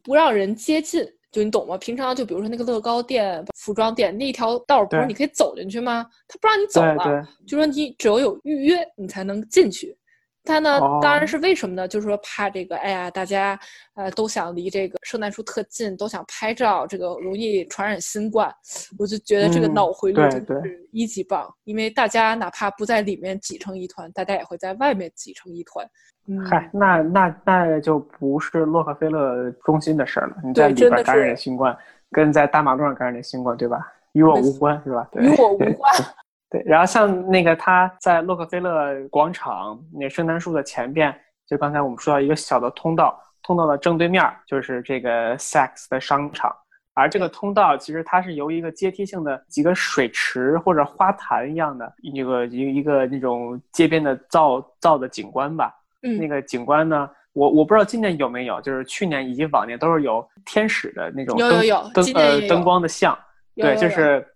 [0.03, 1.77] 不让人接近，就你懂吗？
[1.79, 6.07] 平常就比如说那个乐高店、服装店那一条道，不是你可以走进去吗？
[6.29, 9.97] 他不让你走了，就说你只有有预约你才能进去。
[10.45, 11.89] 它呢，哦当然是为什么呢？
[11.89, 13.59] 就是说怕这个，哎呀，大家
[13.95, 18.55] 呃都想离这个圣诞树特近，都想拍照，这个容易传染新冠。
[18.99, 25.87] 我就觉得这个嗯脑回路对真的对是一级棒，因为大家哪怕不在里面挤成一团，大家也会在外面挤成一团。
[26.27, 30.37] 嗯，嗨，那那那就不是洛克菲勒中心的事儿了。
[30.45, 31.77] 你在里边感染新冠，
[32.11, 33.79] 跟在大马路上感染了新冠，对吧？
[34.13, 35.09] 与我无关，是吧？
[35.11, 35.93] 对与我无关。
[36.55, 41.13] 对，然后像那个他在洛克菲勒广场那圣诞树的前边，
[41.49, 46.55] 就刚才我们说到一个小的通道，通道的正对面儿就是这个 Saks 的商场，
[46.95, 55.75] 而这个通道其实它是由一个阶梯性的几个水池或者花坛一样的一个一一个那种街边的造造的景观吧。
[56.05, 63.19] 嗯那个景观呢，我我不知道今年有没有，就是去年以及往年都是有天使的那种灯有有有灯呃灯光的像。
[63.57, 64.27] 对，就是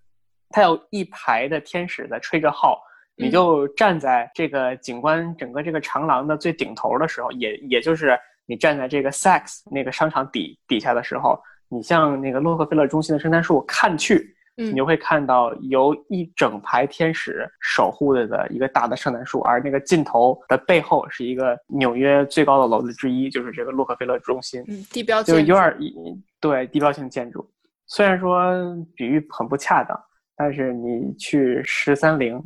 [0.51, 2.81] 它有一排的天使在吹着号，
[3.17, 24.65] 你嗯就站在这个景观整个这个长廊的最顶头的时候，也也就是你站在这个 Saks 那个商场底底下的时候，你向那个洛克菲勒中心的圣诞树看去，嗯你就会看到由一整排天使守护着的一个大的圣诞树，而那个尽头的背后是一个纽约最高的楼子之一，就是这个洛克菲勒中心。
[24.67, 25.95] 嗯，地标就是有点一
[26.41, 27.49] 对地标性建筑，
[27.87, 28.51] 虽然说
[28.97, 30.01] 比喻很不恰当，
[30.39, 32.41] 但是你去十三陵，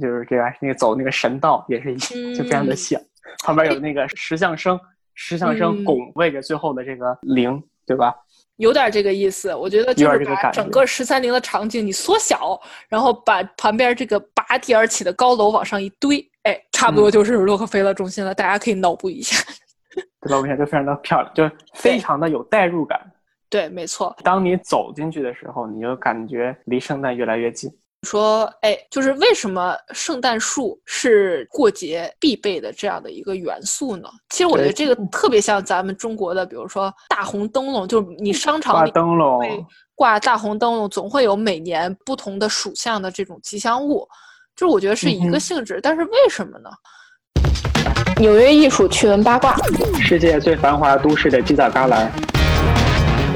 [0.00, 1.96] 就是这样，那个走那个神道也是一，
[2.34, 3.00] 就非常的嗯像，
[3.44, 4.78] 旁边有那个石像生，
[5.14, 8.14] 石像生嗯拱卫着最后的这个陵，对吧？
[8.56, 18.34] 有点这个意思，我觉得就是把点这个感觉整个十三陵的场景你缩小，然后把旁边这个拔地而起的高楼往上一堆，哎，差不多嗯就是洛克菲勒中心了。
[18.34, 19.36] 大家可以脑补一下。
[20.20, 20.38] 对吧？
[20.38, 23.00] 我想就非常的漂亮，就非常的有代入感。
[23.50, 24.14] 对，没错。
[24.22, 27.70] 当你走进去的时候，你就感觉离圣诞越来越近。
[28.06, 34.08] 说，哎，就是为什么圣诞树是过节必备的这样的一个元素呢？
[34.30, 44.06] 其实我觉得这个特别像咱们中国的，比如说大红灯笼，就是你商场挂里灯笼，挂大红灯笼，总会有每年不同的属相的这种吉祥物，
[44.54, 45.80] 就是我觉得是一个性质。
[45.82, 46.70] 但是为什么呢？
[48.18, 49.56] 纽约艺术趣闻八卦，
[50.00, 52.08] 世界最繁华都市的犄角旮旯，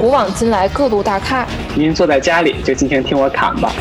[0.03, 1.47] 古往今来各路大咖。
[1.77, 3.71] 您坐在家里就尽情听我侃吧。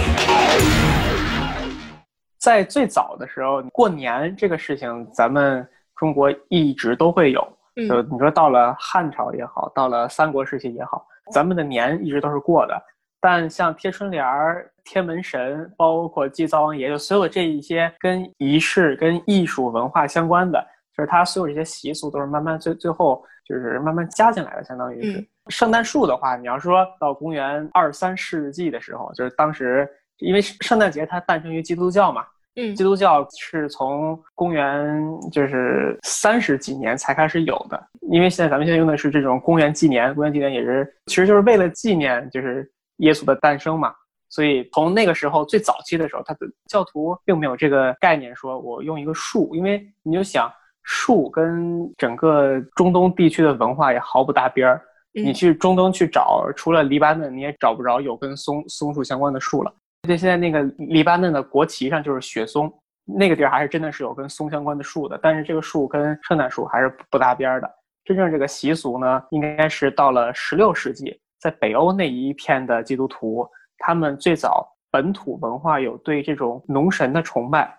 [2.38, 7.40] 在最早的时候，过年这个事情，咱们中国一直都会有。
[7.74, 12.80] 嗯就你说到了汉朝也好，到了三国时期也好，咱们的年一直都是过的。
[13.20, 20.64] 但像贴春联儿、贴门神，包括祭灶王爷，就所有这一些跟仪式、跟艺术文化相关的，
[20.96, 25.18] 就是它所有这些习俗都是慢慢最最后就是慢慢加进来的，相当于是。
[25.18, 32.24] 嗯圣诞树的话，你要说到公元二三世纪的时候，就是当时因为圣诞节它诞生于基督教嘛，
[32.56, 35.02] 嗯基督教是从公元
[35.32, 43.92] 就是三十几年才开始有的，因为现在咱们现在用的是这种公元纪年，公元纪年也是其实就是为了纪念就是耶稣的诞生嘛，
[44.28, 50.48] 所以从那个时候最早期的时候，他的教徒并没有这个概念，说我用一个树，因为你就想
[50.84, 54.80] 树跟整个中东地区的文化也毫不搭边儿。
[55.12, 59.74] 你嗯去中东去找，除了黎巴嫩，你也找不着有跟松松树相关的树了。
[60.02, 62.72] 对，现在那个黎巴嫩的国旗上就是雪松，
[63.04, 67.70] 那个地儿还是真的是有跟松相关的树的，但是这个树跟圣诞树还是不搭边儿的。
[68.04, 73.46] 真正这个习俗呢，应该是到了十六世纪，在北欧那一片的基督徒，
[73.78, 77.72] 他们最早本土文化有对这种农神的崇拜，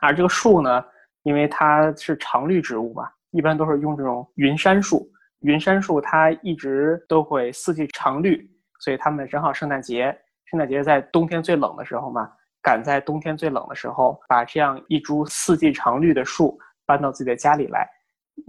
[0.00, 0.82] 而这个树呢，
[1.24, 5.06] 因为它是常绿植物嘛，一般都是用这种云杉树。
[5.40, 8.48] 云杉树它一直都会四季常绿，
[8.80, 17.88] 所以他们正好圣诞节，圣诞节在冬天最冷的时候嘛，赶在冬天最冷的时候，把这样一株四季常绿的树搬到自己的家里来，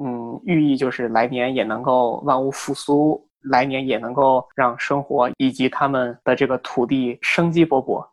[0.04, 8.06] 嗯，寓意就是来年也能够万物复苏，来年也能够让生活以及他们的这个土地生机勃勃。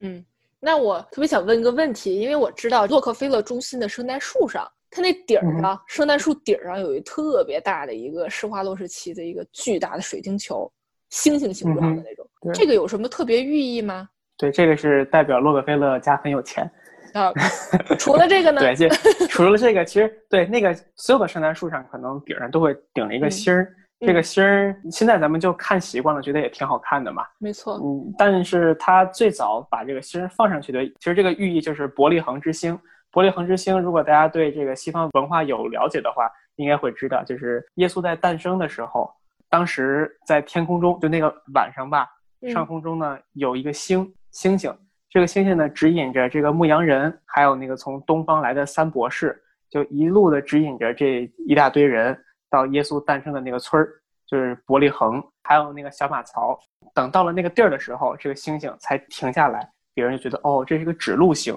[0.00, 0.24] 嗯，
[0.58, 10.70] 那我特别想问一个问题，因为我知道洛克菲勒中心的圣诞树上，它那顶儿嗯上，圣诞树顶儿上有一特别大的一个施华洛世奇的一个巨大的水晶球，
[11.08, 14.06] 星星形状的那种，对这个有什么特别寓意吗？
[14.36, 16.70] 对，这个是代表洛克菲勒家很有钱。
[17.14, 17.32] 啊，
[17.98, 18.60] 除了这个呢？
[18.62, 18.88] 对，这
[19.28, 23.74] 除了这个，其实对那个所有的圣诞树上可能顶上都会顶着一个嗯芯儿。
[24.04, 27.22] 这个星儿现在咱们就看习惯了，觉得也挺好看的嘛。
[27.38, 32.76] 没错，嗯，但是它最早把这个星儿放上去的，其实这个寓意就是伯利恒之星。
[33.12, 39.12] 伯利恒之星，如果大家对这个西方文化有了解的话，应该会知道，就是耶稣在诞生的时候，
[39.50, 42.08] 当时在天空中，就那个晚上吧，
[42.50, 44.74] 上嗯空中呢有一个星星星，
[45.10, 49.38] 这个星星呢指引着这个牧羊人，还有那个从东方来的三博士，
[49.68, 53.88] 就一路的指引着这一大堆人到耶稣诞生的那个村儿，
[54.26, 56.58] 就是伯利恒，还有那个小马槽。
[56.94, 61.54] 等到了那个地儿的时候，这个星星才停下来，别人就觉得哦，这是一个指路星。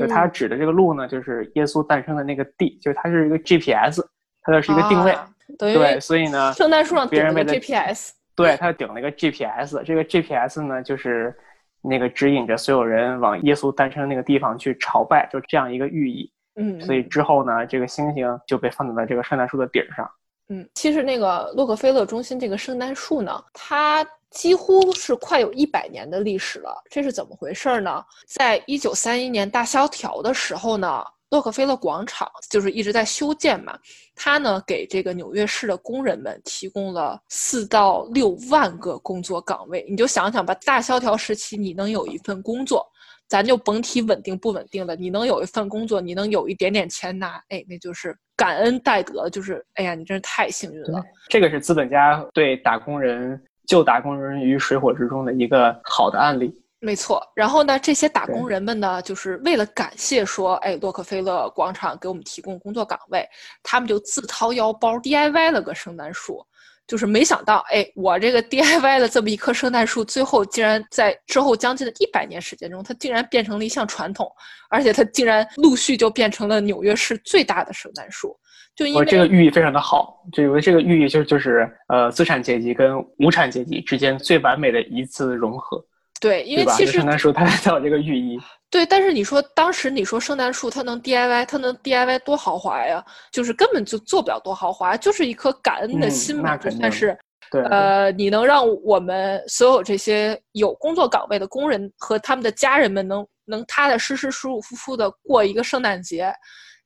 [0.00, 4.02] 就他指的这个路呢，就是耶稣诞生的那个地，就是它是一个 GPS，
[4.42, 5.12] 它就是一个定位。
[5.12, 5.28] 啊
[5.58, 8.12] 等于对，所以呢，圣诞树上顶了个别人为了 GPS。
[8.34, 11.36] 对，它顶了一个 GPS，这个 GPS 呢，就是
[11.82, 16.32] 那个指引着所有人往耶稣诞生那个地方去朝拜，就这样一个寓意。
[16.56, 20.10] 嗯，所以之后呢，这个星星就被放在了这个圣诞树的顶上。
[20.48, 24.02] 嗯，其实那个洛克菲勒中心这个圣诞树呢，它
[24.34, 26.82] 几乎是快有一百年的历史了。
[26.90, 28.04] 这是怎么回事呢？
[28.26, 33.78] 在一九三一年大萧条的时候呢，洛克菲勒广场就是一直在修建嘛，
[34.14, 39.86] 它呢给这个纽约市的工人们提供了四到六万个工作岗位。
[39.88, 42.86] 你就想想吧，大萧条时期你能有一份工作。
[43.26, 51.02] 咱就甭提稳定不稳定的，你能有一份工作，你能有一点点钱拿，哎，那就是感恩戴德，就是哎呀，你真是太幸运了。
[51.30, 56.54] 这个是资本家对打工人救打工人于水火之中的一个好的案例。
[56.80, 63.26] 没错，然后呢，这些打工人们呢，就是为了感谢说，哎，洛克菲勒广场给我们提供工作岗位，
[63.62, 66.44] 他们就自掏腰包 DIY 了个圣诞树。
[66.86, 74.30] 就是没想到，哎，我这个 DIY 的这么一棵圣诞树，最后竟然在之后将近的一百年时间中，它竟然变成了一项传统，
[74.68, 78.38] 而且它竟然陆续就变成了纽约市最大的圣诞树。
[78.76, 85.84] 就因我为这个寓意非常的好，就因为这个寓意就就是呃资产阶级跟无产阶级之间最完美的一次融合，
[86.20, 86.58] 对，因？
[86.58, 88.38] 为其实圣诞树它才有这个寓意。
[88.70, 93.04] 对，但是你说当时你说圣诞树它能 DIY，它能 DIY 多豪华呀？
[93.30, 97.18] 就是根本就做不了多豪华，就是一颗感恩的嗯心嘛，就那肯定算是
[97.52, 106.34] 对，呃，你能让我们所有这些有工作岗位的工人和他们的家人们能能踏踏实实、舒舒服服的过一个圣诞节，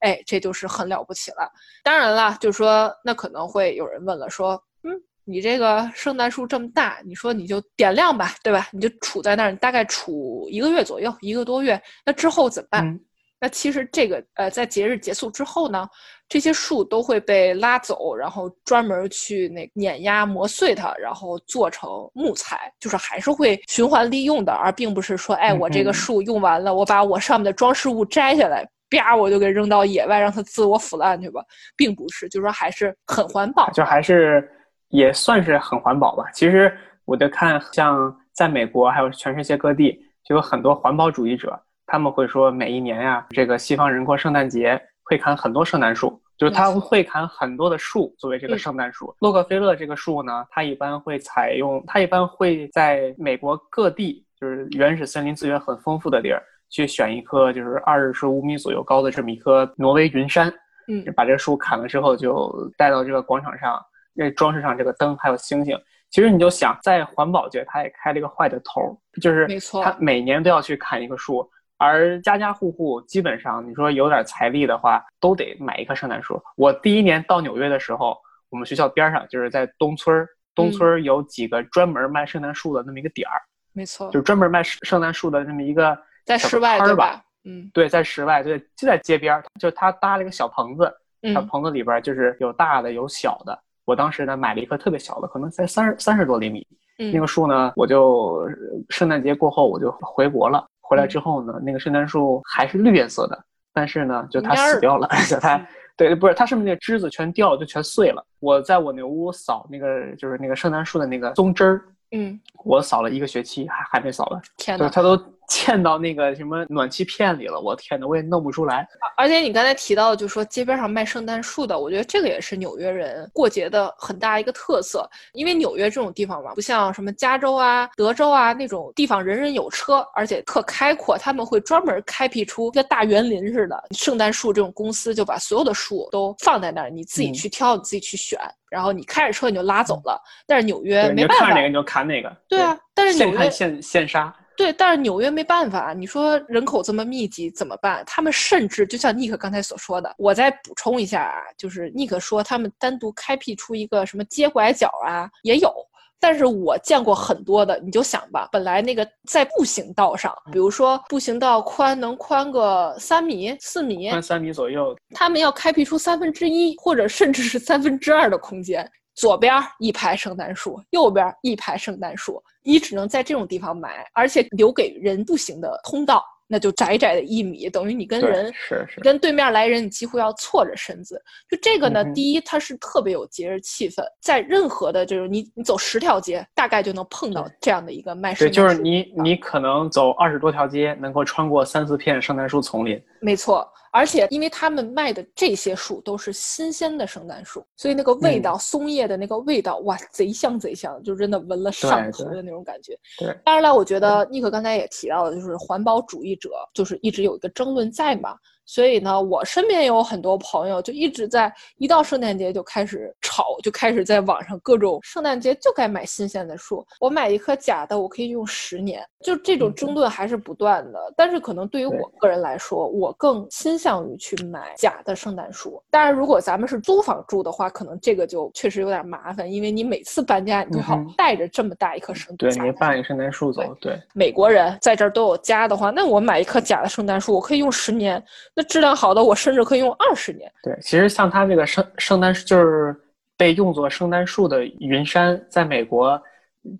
[0.01, 1.51] 哎，这就是很了不起了。
[1.83, 4.91] 当然了，就是说那可能会有人问了，说，嗯，
[5.25, 8.69] 你这个圣诞树这么大，你说你就点亮吧，对吧？
[8.73, 12.87] 你就杵在那儿，你大概杵一个月左右，一个多月，那之后怎么办？
[12.87, 13.01] 嗯
[13.41, 15.89] 那其实这个呃，在节日结束之后呢，
[16.29, 31.43] 这些树都会被拉走，然后专门去那碾压磨碎它，然后做成木材，就是还是会循环利用的，而并不是说，哎，我这个嗯树用完了，我把我上面的装饰物摘下来，啪，我就给扔到野外，让它自我腐烂去吧，
[31.77, 33.71] 并不是，就是说还是很环保。
[33.71, 34.51] 就还是
[34.89, 36.25] 也算是很环保吧。
[36.33, 36.75] 其实
[37.05, 49.15] 我就看，像在美国还有全世界各地，就有很多环保主义者，他们会说每一年呀、这个西方人过圣诞节会砍很多圣诞树，就是他会砍很多的树作为这个嗯圣诞树。
[49.21, 56.43] 洛克菲勒这个树呢，它一般会采用，它一般会在美国各地，就是原始森林资源很丰富的地儿。
[56.71, 60.53] 去选一棵就是二十五米左右高的这么一棵挪威云杉，
[60.89, 63.81] 嗯把这个树砍了之后，就带到这个广场上，
[64.15, 65.79] 那装饰上这个灯还有星星。
[66.11, 71.47] 其实你就想，在环保界，它也开了一个坏的头儿，就是没错它每年都要去砍一棵树，
[71.77, 76.43] 而家家户户基本上，你说有点财力的话，都得买一棵圣诞树。
[76.57, 78.17] 我第一年到纽约的时候，
[78.49, 83.39] 我们学校边上就是在东村儿，东村儿有几个专门卖圣诞树的那么一个点儿，
[83.75, 86.79] 没错就，专门卖圣圣诞树的那么一个小在室外？
[86.81, 87.23] 对吧？
[87.45, 90.85] 嗯对，在室外，对，就在街边儿，就他搭了一个小棚子，
[91.33, 93.59] 小嗯棚子里边儿就是有大的有小的。
[93.87, 96.67] 我当时呢买了一棵特别小的，可能才三十三十多厘米。
[96.99, 98.53] 嗯，那个树呢，我就呃
[98.91, 100.67] 圣诞节过后我就回国了。
[100.81, 105.67] 回来嗯之后呢，那个圣诞树还是绿颜色的，但是呢，就它死掉了， 就它嗯
[105.97, 108.23] 对，不是它上面那个枝子全掉了，就全碎了。
[108.41, 115.17] 我在我那屋扫那个就是那个圣诞树的那个松枝儿，嗯，我扫了一个学期，还还没扫完，天呐，它都
[115.49, 117.59] 嵌到那个什么暖气片里了。
[117.61, 118.87] 我天呐，我也弄不出来。
[119.17, 125.09] 而且你刚才提到，就是说街边上卖圣诞树的，我觉得这个也是纽约人过节的很大一个特色。
[125.33, 133.83] 因为纽约这种地方嘛，不像什么加州啊、德州啊那种地方，人人有车，而且特开阔，他们会专门开辟出一个大园林似的。
[133.93, 138.39] 圣诞树这种公司就把所有的树都放在那儿，你自己嗯去挑，你自己去选，
[138.71, 140.21] 然后你开着车你就拉走了。
[140.47, 142.37] 但是纽约没办法就看哪个，你就砍哪个。
[142.49, 144.35] 对啊，但是纽约现看现现杀。
[144.59, 148.03] 对，但是纽约没办法，你说人口这么密集怎么办？
[148.05, 155.73] 他们甚至就像尼克刚才所说的，我再补充一下啊，就是尼克说他们单独开辟出一个什么街拐角啊，也有。
[156.21, 176.25] 但是我见过很多的，你就想吧，本来那个在步行道上，比如说步行道宽能宽个三米、四米，宽三米左右，他们要开辟出三分之一或者甚至是三分之二的空间，左边儿一排圣诞树，右边儿一排圣诞树，你只能在这种地方买，而且留给人步行的通道。
[176.51, 181.23] 那就窄窄的一米，等于你跟人是是跟对面来人，你几乎要错着身子。
[181.47, 192.99] 就这个呢，嗯第一它是特别有节日气氛，在任何的这种你你走十条街，大概就能碰到这样的一个卖对，圣诞就是你你可能走二十多条街，能够穿过三四片圣诞树丛林。
[193.21, 202.97] 没错，而且因为他们卖的这些树都是新鲜的圣诞树，所以那个味嗯道，松叶的那个味道，哇，贼香贼香，就真的闻了上头的那种感觉。
[203.19, 208.37] 对，当然了，我觉得尼克刚才也提到了，就是环保主义者就是一直有一个争论在嘛。
[208.69, 220.99] 所以呢，我身边有很多朋友就一直在一到圣诞节就开始吵，就开始在网上各种圣诞节就该买新鲜的树，我买一棵假的我可以用十年，就这种争论还是不断的。
[221.17, 225.83] 但是可能对于我个人来说，我更倾向于去买假的圣诞树。
[225.89, 238.23] 当然，如果咱们是租房住的话，可能这个就确实有点麻烦，因为你每次搬家你都要带着这么大一棵圣诞树，对你办一个圣诞树走，对美国人在这儿都有家的话，那我买一棵假的圣诞树，我可以用十年。
[238.61, 240.51] 那质量好的，我甚至可以用二十年。
[240.65, 240.77] 对。
[240.83, 242.93] 其实像它这个圣圣诞树，就是
[243.37, 246.21] 被用作圣诞树的云杉，在美国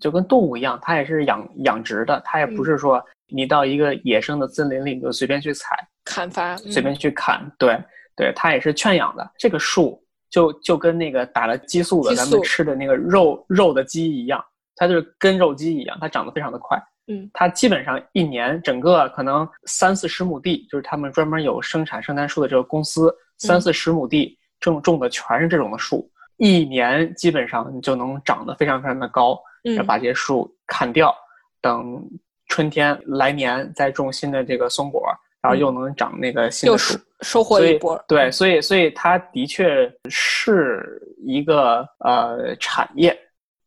[0.01, 5.73] 就跟动物一样，它也是养养殖的，它也不嗯是说你到一个野生的森林里你就随便去采，
[6.03, 7.49] 砍伐，随便嗯去砍。
[7.57, 7.81] 对
[8.13, 9.31] 对，它也是圈养的。
[9.37, 14.43] 这个树就就跟那个打了激素的激咱们吃的那个肉肉的鸡一样，
[14.75, 16.77] 它就是跟肉鸡一样，它长得非常的快。
[17.09, 26.07] 嗯，它基本上一年整个可能三四十亩地，就是他们专门有生产圣诞树的这个公司，三四十亩地种种的全是这种的树，
[26.37, 31.13] 一年基本上你就能长得非常非常的高，嗯要把这些树砍掉，
[31.61, 32.01] 等
[32.47, 35.03] 春天来年再种新的这个松果，
[35.41, 36.99] 然后又能长那个新的树收。
[37.21, 38.01] 收获一波。
[38.07, 43.17] 对，所以所以它的确是一个呃产业，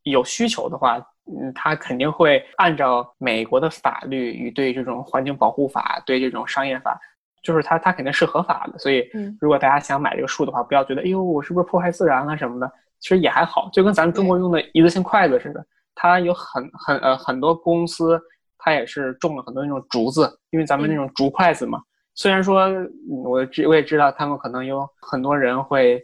[0.03, 6.99] 有需求的话，嗯，他肯定会按照美国的法律与对这种环境保护法、对这种商业法，
[7.41, 8.77] 就是他他肯定是合法的。
[8.77, 15.65] 所以嗯，如果大家想买这个树的话，不要觉得哎呦我是不是破坏自然了什么的，其实也还好，就跟咱们中国用的一次性筷子似的，
[15.95, 18.19] 它有很很呃很多公司，
[18.57, 21.81] 它也是种了很多那种竹子，因为咱们那种竹筷子嘛。
[22.15, 22.89] 虽然说，嗯
[23.23, 25.99] 我知我也知道他们可能有很多人会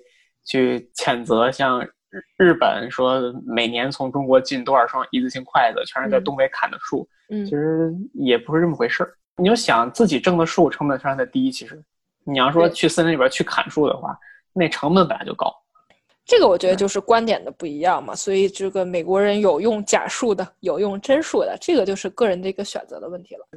[0.46, 9.14] 去谴责像日日本说每年从中国进多少双一次性筷子，全是在嗯东北砍的树，嗯其实也不是这么回事儿。
[9.38, 11.82] 你就想自己种的树成本非常的低，其实
[12.24, 14.18] 你要说去森林里边去砍树的话，
[14.54, 15.54] 那成本本来就高。
[16.26, 23.48] 这个我觉得就是观点的不一样嘛，所以这个美国人有用假树的，有用真树的，这个就是个人的一个选择的问题了。